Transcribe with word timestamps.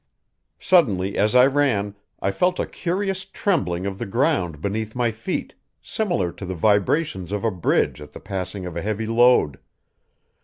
Suddenly, 0.59 1.15
as 1.15 1.35
I 1.35 1.45
ran, 1.45 1.95
I 2.19 2.31
felt 2.31 2.59
a 2.59 2.65
curious 2.65 3.23
trembling 3.23 3.85
of 3.85 3.99
the 3.99 4.07
ground 4.07 4.59
beneath 4.59 4.95
my 4.95 5.11
feet, 5.11 5.53
similar 5.79 6.31
to 6.31 6.43
the 6.47 6.55
vibrations 6.55 7.31
of 7.31 7.43
a 7.43 7.51
bridge 7.51 8.01
at 8.01 8.13
the 8.13 8.19
passing 8.19 8.65
of 8.65 8.75
a 8.75 8.81
heavy 8.81 9.05
load. 9.05 9.59